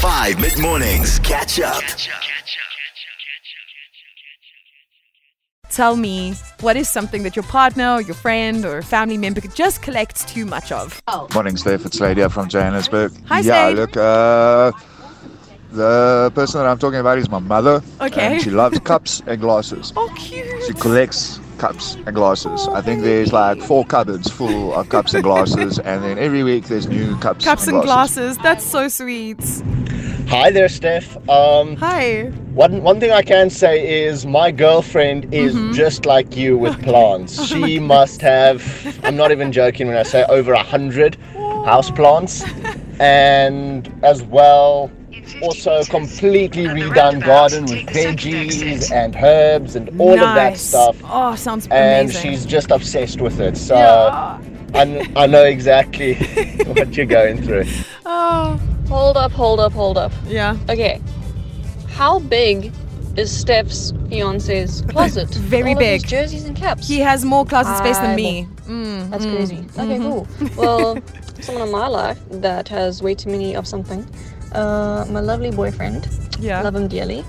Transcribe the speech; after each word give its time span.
5 0.00 0.40
mid 0.40 0.58
mornings. 0.58 1.18
Catch 1.20 1.60
up. 1.60 1.82
Tell 5.70 5.96
me, 5.96 6.34
what 6.60 6.76
is 6.76 6.88
something 6.88 7.22
that 7.22 7.36
your 7.36 7.42
partner 7.44 7.92
or 7.94 8.00
your 8.00 8.14
friend 8.14 8.64
or 8.64 8.82
family 8.82 9.16
member 9.16 9.40
just 9.40 9.82
collects 9.82 10.24
too 10.24 10.44
much 10.44 10.72
of? 10.72 11.00
Morning, 11.34 11.56
Steph. 11.56 11.86
It's 11.86 12.00
Lydia 12.00 12.28
from 12.28 12.48
Johannesburg. 12.48 13.12
Hi, 13.26 13.40
Yeah, 13.40 13.66
Slade. 13.66 13.76
look, 13.76 13.96
uh, 13.96 14.72
the 15.70 16.32
person 16.34 16.60
that 16.60 16.66
I'm 16.68 16.78
talking 16.78 16.98
about 16.98 17.18
is 17.18 17.30
my 17.30 17.38
mother. 17.38 17.82
Okay. 18.00 18.34
And 18.34 18.42
she 18.42 18.50
loves 18.50 18.78
cups 18.80 19.22
and 19.26 19.40
glasses. 19.40 19.92
Oh, 19.96 20.12
cute. 20.16 20.46
She 20.66 20.72
collects 20.74 21.38
cups 21.58 21.96
and 22.06 22.14
glasses. 22.16 22.66
I 22.68 22.80
think 22.80 23.02
there's 23.02 23.32
like 23.32 23.62
four 23.62 23.84
cupboards 23.84 24.30
full 24.30 24.74
of 24.74 24.88
cups 24.88 25.14
and 25.14 25.22
glasses, 25.22 25.78
and 25.78 26.02
then 26.02 26.18
every 26.18 26.42
week 26.42 26.64
there's 26.64 26.88
new 26.88 27.16
cups 27.18 27.44
and 27.44 27.44
cups, 27.44 27.44
Cups 27.44 27.66
and 27.68 27.82
glasses. 27.82 28.38
That's 28.38 28.64
so 28.64 28.88
sweet. 28.88 29.38
Hi 30.30 30.50
there, 30.50 30.68
Steph. 30.68 31.16
Um, 31.28 31.74
Hi. 31.76 32.24
one 32.54 32.82
one 32.84 33.00
thing 33.00 33.10
I 33.10 33.20
can 33.22 33.50
say 33.50 34.04
is 34.04 34.24
my 34.24 34.52
girlfriend 34.52 35.34
is 35.34 35.54
Mm-hmm. 35.54 35.72
just 35.72 36.06
like 36.06 36.36
you 36.36 36.56
with 36.56 36.80
plants. 36.82 37.38
Oh 37.40 37.44
She 37.46 37.80
must 37.80 38.20
have. 38.22 38.62
I'm 39.04 39.16
not 39.16 39.32
even 39.32 39.50
joking 39.50 39.88
when 39.88 39.96
I 39.96 40.04
say 40.04 40.24
over 40.28 40.52
a 40.52 40.62
hundred 40.62 41.16
house 41.64 41.90
plants, 41.90 42.44
and 43.00 43.92
as 44.04 44.22
well. 44.22 44.90
Also, 45.42 45.84
completely 45.84 46.64
redone 46.64 47.24
garden 47.24 47.64
with 47.64 47.86
veggies 47.86 48.90
and 48.90 49.14
herbs 49.16 49.76
and 49.76 49.88
all 50.00 50.12
of 50.14 50.20
that 50.34 50.56
stuff. 50.56 50.96
Oh, 51.04 51.34
sounds 51.34 51.66
And 51.70 51.72
amazing. 52.10 52.30
And 52.30 52.34
she's 52.36 52.44
just 52.46 52.70
obsessed 52.70 53.20
with 53.20 53.38
it. 53.40 53.56
So 53.56 53.76
Yeah. 53.76 54.38
I, 54.74 55.12
I 55.16 55.26
know 55.26 55.44
exactly 55.44 56.14
what 56.66 56.96
you're 56.96 57.06
going 57.06 57.42
through. 57.42 57.64
Oh, 58.06 58.58
Hold 58.90 59.16
up, 59.16 59.32
hold 59.32 59.60
up, 59.60 59.72
hold 59.72 59.96
up. 59.98 60.12
yeah. 60.26 60.56
Okay. 60.68 61.00
How 61.88 62.18
big 62.18 62.72
is 63.16 63.30
Steph's 63.36 63.92
fiance's 64.08 64.82
closet? 64.88 65.32
Very 65.34 65.72
All 65.74 65.78
big. 65.78 65.96
Of 66.00 66.02
his 66.02 66.10
jerseys 66.10 66.44
and 66.44 66.56
caps. 66.56 66.88
He 66.88 66.98
has 67.00 67.24
more 67.24 67.44
closet 67.46 67.76
space 67.78 67.98
than 67.98 68.16
me. 68.16 68.48
Mm, 68.66 69.10
That's 69.10 69.24
mm. 69.26 69.36
crazy. 69.36 69.64
Okay, 69.78 69.98
cool. 69.98 70.26
Well, 70.56 70.98
someone 71.40 71.64
in 71.68 71.72
my 71.72 71.86
life 71.86 72.18
that 72.30 72.68
has 72.68 73.02
way 73.02 73.14
too 73.14 73.30
many 73.30 73.54
of 73.56 73.66
something. 73.66 74.06
Uh, 74.52 75.04
my 75.10 75.20
lovely 75.20 75.50
boyfriend. 75.50 76.08
Yeah. 76.40 76.60
Love 76.62 76.74
him 76.76 76.88
dearly. 76.88 77.24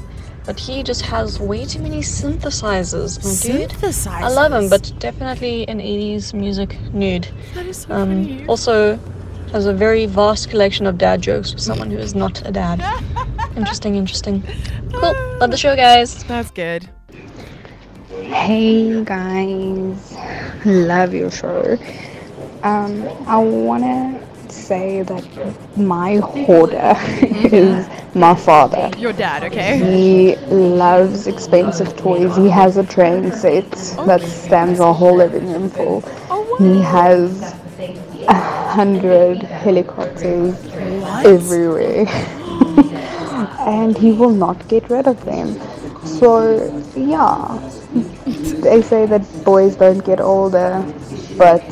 But 0.45 0.59
he 0.59 0.81
just 0.81 1.03
has 1.03 1.39
way 1.39 1.65
too 1.65 1.79
many 1.79 1.99
synthesizers, 1.99 3.23
my 3.23 3.57
dude. 3.59 3.69
Synthesizers. 3.69 4.07
I 4.23 4.27
love 4.29 4.51
him, 4.51 4.69
but 4.69 4.91
definitely 4.97 5.67
an 5.67 5.79
80s 5.79 6.33
music 6.33 6.75
nude. 6.93 7.27
that 7.53 7.65
is 7.67 7.77
so 7.83 7.93
Um, 7.93 8.07
funny. 8.25 8.45
also, 8.47 8.97
has 9.51 9.65
a 9.65 9.73
very 9.73 10.05
vast 10.05 10.49
collection 10.49 10.85
of 10.85 10.97
dad 10.97 11.21
jokes 11.21 11.51
for 11.51 11.59
someone 11.59 11.91
who 11.91 11.97
is 11.97 12.15
not 12.15 12.47
a 12.47 12.51
dad. 12.51 12.81
interesting, 13.57 13.95
interesting. 13.95 14.43
Cool. 14.93 15.13
Love 15.39 15.51
the 15.51 15.57
show, 15.57 15.75
guys. 15.75 16.23
That's 16.23 16.51
good. 16.51 16.89
Hey 18.09 19.03
guys, 19.03 20.15
love 20.65 21.13
your 21.13 21.29
show. 21.29 21.77
Um, 22.63 23.07
I 23.27 23.37
wanna 23.37 24.25
say 24.49 25.01
that 25.03 25.77
my 25.77 26.17
hoarder 26.17 26.93
is 27.21 27.87
my 28.15 28.35
father. 28.35 28.91
Your 28.97 29.13
dad, 29.13 29.43
okay? 29.43 29.77
He 29.77 30.35
loves 30.47 31.27
expensive 31.27 31.95
toys. 31.97 32.35
He 32.37 32.49
has 32.49 32.77
a 32.77 32.85
train 32.85 33.31
set 33.31 33.69
that 34.05 34.21
stands 34.21 34.79
our 34.79 34.93
whole 34.93 35.17
living 35.17 35.51
room 35.51 35.69
full. 35.69 36.01
He 36.57 36.81
has 36.81 37.41
a 37.43 37.70
hundred 38.33 39.43
helicopters 39.43 40.55
everywhere. 41.25 42.05
and 43.59 43.97
he 43.97 44.11
will 44.11 44.31
not 44.31 44.67
get 44.67 44.89
rid 44.89 45.07
of 45.07 45.23
them. 45.25 45.59
So, 46.05 46.83
yeah. 46.95 47.59
They 48.61 48.81
say 48.81 49.05
that 49.05 49.21
boys 49.43 49.75
don't 49.75 50.03
get 50.03 50.19
older, 50.19 50.83
but 51.37 51.63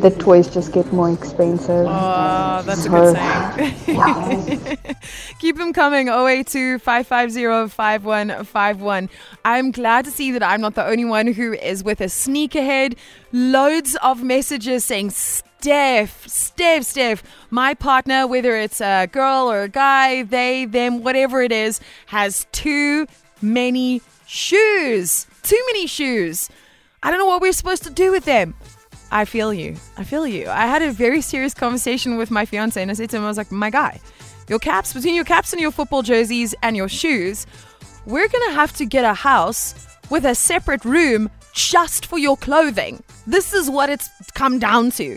the 0.00 0.10
toys 0.10 0.52
just 0.52 0.72
get 0.72 0.92
more 0.92 1.10
expensive. 1.10 1.86
Oh, 1.88 2.62
that's 2.64 2.80
a 2.80 2.82
So, 2.82 2.90
good 2.90 3.16
saying. 3.86 4.78
Keep 5.38 5.56
them 5.56 5.72
coming. 5.72 6.08
082 6.08 6.78
550 6.78 7.68
5151. 7.72 9.08
I'm 9.44 9.70
glad 9.70 10.04
to 10.06 10.10
see 10.10 10.32
that 10.32 10.42
I'm 10.42 10.60
not 10.60 10.74
the 10.74 10.84
only 10.86 11.04
one 11.04 11.28
who 11.28 11.52
is 11.54 11.84
with 11.84 12.00
a 12.00 12.06
sneakerhead. 12.06 12.96
Loads 13.32 13.96
of 14.02 14.22
messages 14.22 14.84
saying, 14.84 15.10
Steph, 15.64 16.28
Steph, 16.28 16.82
Steph, 16.84 17.22
my 17.48 17.72
partner, 17.72 18.26
whether 18.26 18.54
it's 18.54 18.82
a 18.82 19.08
girl 19.10 19.50
or 19.50 19.62
a 19.62 19.68
guy, 19.70 20.22
they, 20.22 20.66
them, 20.66 21.02
whatever 21.02 21.40
it 21.40 21.50
is, 21.50 21.80
has 22.04 22.46
too 22.52 23.06
many 23.40 24.02
shoes. 24.26 25.26
Too 25.42 25.62
many 25.68 25.86
shoes. 25.86 26.50
I 27.02 27.10
don't 27.10 27.18
know 27.18 27.24
what 27.24 27.40
we're 27.40 27.54
supposed 27.54 27.82
to 27.84 27.90
do 27.90 28.12
with 28.12 28.26
them. 28.26 28.52
I 29.10 29.24
feel 29.24 29.54
you. 29.54 29.76
I 29.96 30.04
feel 30.04 30.26
you. 30.26 30.50
I 30.50 30.66
had 30.66 30.82
a 30.82 30.92
very 30.92 31.22
serious 31.22 31.54
conversation 31.54 32.18
with 32.18 32.30
my 32.30 32.44
fiance, 32.44 32.82
and 32.82 32.90
I 32.90 32.94
said 32.94 33.08
to 33.08 33.16
him, 33.16 33.24
I 33.24 33.28
was 33.28 33.38
like, 33.38 33.50
my 33.50 33.70
guy, 33.70 34.02
your 34.50 34.58
caps, 34.58 34.92
between 34.92 35.14
your 35.14 35.24
caps 35.24 35.54
and 35.54 35.62
your 35.62 35.70
football 35.70 36.02
jerseys 36.02 36.54
and 36.62 36.76
your 36.76 36.90
shoes, 36.90 37.46
we're 38.04 38.28
going 38.28 38.50
to 38.50 38.54
have 38.54 38.74
to 38.74 38.84
get 38.84 39.06
a 39.06 39.14
house 39.14 39.74
with 40.10 40.26
a 40.26 40.34
separate 40.34 40.84
room 40.84 41.30
just 41.54 42.04
for 42.04 42.18
your 42.18 42.36
clothing. 42.36 43.02
This 43.26 43.54
is 43.54 43.70
what 43.70 43.88
it's 43.88 44.10
come 44.34 44.58
down 44.58 44.90
to. 44.90 45.16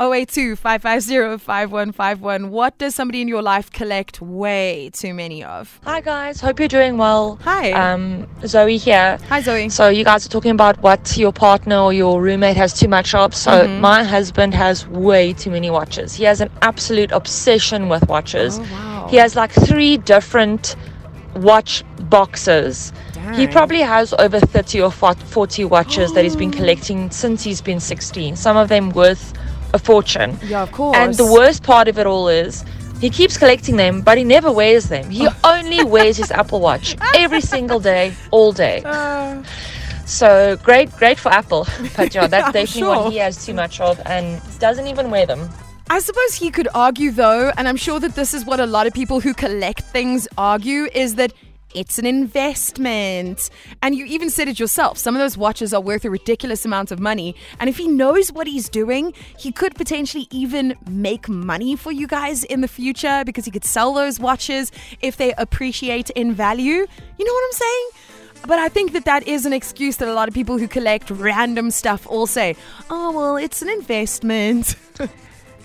082 0.00 0.56
550 0.56 1.44
5151. 1.44 2.50
What 2.50 2.78
does 2.78 2.94
somebody 2.94 3.20
in 3.20 3.28
your 3.28 3.42
life 3.42 3.70
collect 3.70 4.22
way 4.22 4.88
too 4.94 5.12
many 5.12 5.44
of? 5.44 5.78
Hi 5.84 6.00
guys, 6.00 6.40
hope 6.40 6.58
you're 6.58 6.68
doing 6.68 6.96
well. 6.96 7.38
Hi. 7.42 7.72
Um, 7.72 8.26
Zoe 8.46 8.78
here. 8.78 9.18
Hi, 9.28 9.42
Zoe. 9.42 9.68
So 9.68 9.88
you 9.88 10.02
guys 10.04 10.24
are 10.24 10.30
talking 10.30 10.52
about 10.52 10.80
what 10.82 11.18
your 11.18 11.32
partner 11.32 11.76
or 11.76 11.92
your 11.92 12.22
roommate 12.22 12.56
has 12.56 12.72
too 12.72 12.88
much 12.88 13.14
of. 13.14 13.34
So 13.34 13.50
Mm-hmm. 13.50 13.80
my 13.82 14.02
husband 14.02 14.54
has 14.54 14.86
way 14.88 15.34
too 15.34 15.50
many 15.50 15.70
watches. 15.70 16.14
He 16.14 16.24
has 16.24 16.40
an 16.40 16.50
absolute 16.62 17.12
obsession 17.12 17.90
with 17.90 18.08
watches. 18.08 18.58
Oh, 18.58 18.62
wow. 18.62 19.06
He 19.10 19.16
has 19.16 19.36
like 19.36 19.52
three 19.52 19.98
different 19.98 20.76
watch 21.36 21.84
boxes. 22.08 22.92
He 23.34 23.46
probably 23.46 23.80
has 23.80 24.12
over 24.14 24.40
30 24.40 24.80
or 24.80 24.90
40 24.90 25.64
watches 25.66 26.12
that 26.14 26.24
he's 26.24 26.34
been 26.36 26.50
collecting 26.60 27.10
since 27.10 27.44
he's 27.44 27.60
been 27.60 27.78
16. 27.80 28.34
Some 28.36 28.56
of 28.56 28.68
them 28.68 28.90
worth 28.90 29.34
a 29.72 29.78
fortune. 29.78 30.36
Yeah, 30.44 30.62
of 30.62 30.72
course. 30.72 30.96
And 30.96 31.14
the 31.14 31.26
worst 31.26 31.62
part 31.62 31.88
of 31.88 31.98
it 31.98 32.06
all 32.06 32.28
is 32.28 32.64
he 33.00 33.10
keeps 33.10 33.36
collecting 33.38 33.76
them, 33.76 34.02
but 34.02 34.18
he 34.18 34.24
never 34.24 34.52
wears 34.52 34.88
them. 34.88 35.08
He 35.10 35.28
only 35.44 35.82
wears 35.84 36.16
his 36.16 36.30
Apple 36.40 36.60
Watch 36.60 36.96
every 37.14 37.40
single 37.40 37.80
day, 37.80 38.12
all 38.30 38.52
day. 38.52 38.82
Uh, 38.84 39.42
So 40.06 40.58
great, 40.64 40.90
great 40.96 41.18
for 41.18 41.30
Apple. 41.30 41.66
But 41.96 42.14
yeah, 42.14 42.26
that's 42.26 42.52
definitely 42.52 42.80
sure. 42.80 42.96
what 43.04 43.12
he 43.12 43.18
has 43.18 43.46
too 43.46 43.54
much 43.54 43.80
of 43.80 44.00
and 44.06 44.40
doesn't 44.58 44.88
even 44.88 45.08
wear 45.10 45.24
them. 45.24 45.48
I 45.88 46.00
suppose 46.00 46.34
he 46.34 46.50
could 46.50 46.68
argue, 46.74 47.10
though, 47.10 47.52
and 47.56 47.66
I'm 47.68 47.76
sure 47.76 47.98
that 48.00 48.14
this 48.14 48.34
is 48.34 48.44
what 48.44 48.60
a 48.60 48.66
lot 48.66 48.86
of 48.86 48.92
people 48.92 49.20
who 49.20 49.32
collect 49.34 49.82
things 49.92 50.26
argue, 50.36 50.88
is 50.94 51.14
that 51.14 51.32
it's 51.74 51.98
an 51.98 52.06
investment. 52.06 53.50
And 53.82 53.94
you 53.94 54.04
even 54.06 54.30
said 54.30 54.48
it 54.48 54.58
yourself. 54.58 54.98
Some 54.98 55.14
of 55.14 55.20
those 55.20 55.36
watches 55.36 55.72
are 55.72 55.80
worth 55.80 56.04
a 56.04 56.10
ridiculous 56.10 56.64
amount 56.64 56.90
of 56.90 56.98
money. 57.00 57.34
And 57.58 57.68
if 57.68 57.76
he 57.76 57.88
knows 57.88 58.32
what 58.32 58.46
he's 58.46 58.68
doing, 58.68 59.12
he 59.38 59.52
could 59.52 59.74
potentially 59.74 60.26
even 60.30 60.76
make 60.88 61.28
money 61.28 61.76
for 61.76 61.92
you 61.92 62.06
guys 62.06 62.44
in 62.44 62.60
the 62.60 62.68
future 62.68 63.22
because 63.24 63.44
he 63.44 63.50
could 63.50 63.64
sell 63.64 63.94
those 63.94 64.18
watches 64.18 64.72
if 65.00 65.16
they 65.16 65.32
appreciate 65.34 66.10
in 66.10 66.32
value. 66.32 66.86
You 67.18 67.24
know 67.24 67.32
what 67.32 67.44
I'm 67.46 67.52
saying? 67.52 67.88
But 68.46 68.58
I 68.58 68.68
think 68.68 68.92
that 68.92 69.04
that 69.04 69.28
is 69.28 69.44
an 69.46 69.52
excuse 69.52 69.98
that 69.98 70.08
a 70.08 70.14
lot 70.14 70.26
of 70.28 70.34
people 70.34 70.56
who 70.58 70.66
collect 70.66 71.10
random 71.10 71.70
stuff 71.70 72.06
all 72.06 72.26
say, 72.26 72.56
oh, 72.88 73.12
well, 73.12 73.36
it's 73.36 73.62
an 73.62 73.68
investment. 73.68 74.76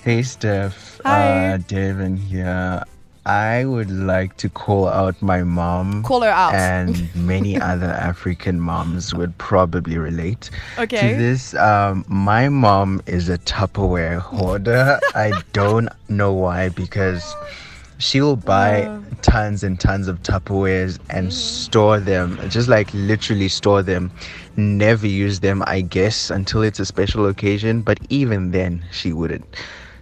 Hey 0.04 0.22
Steph, 0.22 1.02
Hi. 1.04 1.54
uh, 1.54 1.58
Devin 1.68 2.16
here. 2.16 2.84
I 3.26 3.66
would 3.66 3.90
like 3.90 4.38
to 4.38 4.50
call 4.50 4.88
out 4.88 5.20
my 5.22 5.42
mom. 5.44 6.04
Call 6.04 6.22
her 6.22 6.30
out. 6.30 6.54
And 6.54 7.10
many 7.16 7.60
other 7.60 7.88
African 7.88 8.60
moms 8.60 9.14
would 9.16 9.36
probably 9.40 9.98
relate 9.98 10.52
Okay. 10.78 11.12
to 11.12 11.18
this. 11.18 11.56
Um, 11.56 12.06
my 12.08 12.50
mom 12.50 13.02
is 13.08 13.30
a 13.30 13.38
Tupperware 13.40 14.20
hoarder. 14.20 15.00
I 15.16 15.34
don't 15.54 15.90
know 16.08 16.34
why 16.34 16.70
because 16.70 17.24
she'll 17.98 18.36
buy 18.36 18.88
tons 19.24 19.64
and 19.64 19.80
tons 19.80 20.08
of 20.08 20.22
Tupperwares 20.22 21.00
and 21.10 21.34
store 21.34 22.00
them, 22.00 22.40
just 22.50 22.68
like 22.68 22.94
literally 22.94 23.48
store 23.48 23.82
them. 23.82 24.12
Never 24.56 25.08
use 25.08 25.40
them, 25.40 25.64
I 25.66 25.82
guess, 25.82 26.30
until 26.30 26.62
it's 26.62 26.80
a 26.80 26.86
special 26.86 27.26
occasion. 27.26 27.82
But 27.82 27.98
even 28.10 28.52
then, 28.52 28.86
she 28.92 29.14
wouldn't. 29.14 29.46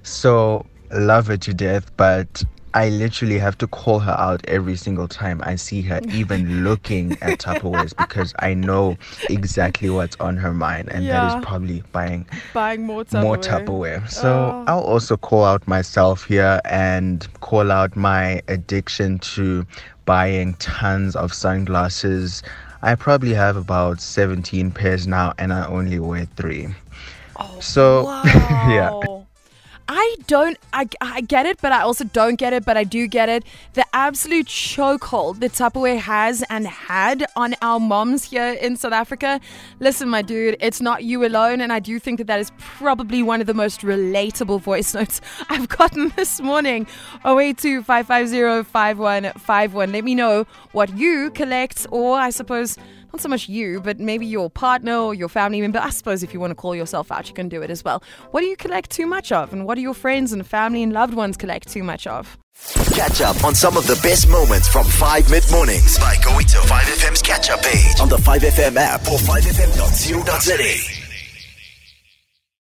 So 0.04 0.66
love 0.92 1.28
her 1.28 1.38
to 1.38 1.54
death, 1.54 1.90
but 1.96 2.44
I 2.76 2.90
literally 2.90 3.38
have 3.38 3.58
to 3.60 3.68
call 3.68 4.00
her 4.00 4.16
out 4.18 4.42
every 4.48 4.76
single 4.76 5.08
time 5.08 5.42
I 5.46 5.56
see 5.56 5.82
her 5.84 6.02
even 6.10 6.64
looking 6.64 7.14
at 7.22 7.40
Tupperwares 7.40 7.96
because 7.96 8.34
I 8.40 8.54
know 8.54 8.98
exactly 9.30 9.90
what's 9.90 10.16
on 10.20 10.38
her 10.38 10.54
mind, 10.54 10.90
and 10.92 11.06
that 11.06 11.22
Yeah. 11.24 11.38
is 11.40 11.46
probably 11.46 11.84
buying 11.92 12.26
Buying 12.54 12.86
more 12.86 13.04
Tupperware. 13.04 13.22
more 13.22 13.38
Tupperware. 13.38 14.10
So 14.10 14.30
Oh. 14.34 14.64
I'll 14.68 14.80
also 14.82 15.18
call 15.18 15.46
out 15.46 15.68
myself 15.68 16.26
here 16.26 16.60
and 16.66 17.28
call 17.42 17.72
out 17.72 17.96
my 17.96 18.42
addiction 18.48 19.20
to 19.36 19.66
buying 20.06 20.56
tons 20.56 21.16
of 21.16 21.34
sunglasses. 21.34 22.42
I 22.82 22.96
probably 22.96 23.34
have 23.34 23.56
about 23.56 24.02
17 24.02 24.72
pairs 24.72 25.08
now, 25.08 25.34
and 25.38 25.54
I 25.54 25.66
only 25.68 26.00
wear 26.00 26.26
three. 26.36 26.68
Oh, 27.40 27.60
so, 27.60 28.04
yeah. 28.26 28.92
I 30.04 30.18
don't, 30.28 30.58
I, 30.74 30.90
I 31.00 31.22
get 31.22 31.46
it, 31.46 31.62
but 31.62 31.72
I 31.72 31.80
also 31.80 32.04
don't 32.04 32.36
get 32.36 32.52
it, 32.52 32.66
but 32.66 32.76
I 32.76 32.84
do 32.84 33.08
get 33.08 33.30
it. 33.30 33.46
The 33.72 33.86
absolute 33.94 34.48
chokehold 34.48 35.40
that 35.40 35.54
Tupperware 35.54 35.98
has 35.98 36.44
and 36.50 36.68
had 36.68 37.26
on 37.38 37.56
our 37.62 37.80
moms 37.80 38.26
here 38.26 38.52
in 38.52 38.76
South 38.76 38.92
Africa. 38.92 39.40
Listen, 39.80 40.10
my 40.10 40.22
dude, 40.22 40.58
it's 40.60 40.82
not 40.82 41.06
you 41.06 41.26
alone, 41.26 41.62
and 41.62 41.72
I 41.72 41.80
do 41.80 42.00
think 42.00 42.18
that 42.18 42.28
that 42.28 42.42
is 42.42 42.52
probably 42.58 43.24
one 43.24 43.40
of 43.40 43.48
the 43.48 43.54
most 43.54 43.80
relatable 43.80 44.60
voice 44.60 44.94
notes 45.00 45.22
I've 45.48 45.70
gotten 45.70 46.10
this 46.18 46.42
morning. 46.42 46.86
082 47.24 47.82
550 47.84 48.70
5151. 48.70 49.94
Let 49.94 50.04
me 50.04 50.16
know 50.16 50.46
what 50.74 50.98
you 50.98 51.32
collect, 51.32 51.88
or 51.92 52.18
I 52.18 52.30
suppose 52.30 52.78
not 53.14 53.22
so 53.22 53.30
much 53.30 53.48
you, 53.48 53.80
but 53.80 54.00
maybe 54.00 54.26
your 54.26 54.50
partner 54.50 54.96
or 54.98 55.14
your 55.14 55.30
family 55.30 55.62
member. 55.62 55.80
I 55.80 55.92
suppose 55.92 56.24
if 56.24 56.34
you 56.34 56.40
want 56.40 56.50
to 56.52 56.56
call 56.56 56.76
yourself 56.76 57.12
out, 57.12 57.28
you 57.30 57.36
can 57.36 57.48
do 57.48 57.62
it 57.62 57.70
as 57.70 57.84
well. 57.84 58.02
What 58.32 58.42
do 58.42 58.48
you 58.48 58.58
collect 58.58 58.90
too 58.90 59.06
much 59.06 59.32
of? 59.32 59.54
And 59.54 59.68
what 59.68 59.76
do 59.76 59.82
your 59.82 59.94
friends 59.94 60.34
and 60.34 60.46
family 60.46 60.82
and 60.82 60.92
loved 60.92 61.14
ones 61.14 61.38
collect 61.38 61.70
too 61.70 61.84
much 61.84 62.08
of? 62.08 62.40
Catch 62.96 63.22
up 63.22 63.44
on 63.44 63.54
some 63.54 63.78
of 63.78 63.86
the 63.86 64.00
best 64.02 64.28
moments 64.30 64.68
from 64.68 64.86
5 64.86 65.30
mid 65.30 65.44
mornings 65.52 66.00
by 66.00 66.16
going 66.24 66.46
to 66.48 66.58
5FM's 66.58 67.22
catch 67.22 67.50
up 67.52 67.62
page 67.62 68.00
on 68.00 68.10
the 68.10 68.18
5FM 68.18 68.78
app 68.78 69.02
or 69.02 69.20
5FM.co.za. 69.20 71.03